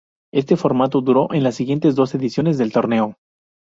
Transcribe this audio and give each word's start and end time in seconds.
Este 0.33 0.57
formato 0.57 1.01
duró 1.01 1.31
en 1.31 1.43
las 1.43 1.53
siguientes 1.53 1.93
dos 1.93 2.15
ediciones 2.15 2.57
del 2.57 2.71
torneo. 2.71 3.19